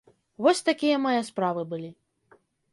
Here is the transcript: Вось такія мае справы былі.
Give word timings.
Вось 0.45 0.61
такія 0.69 0.97
мае 1.05 1.21
справы 1.29 1.69
былі. 1.75 1.95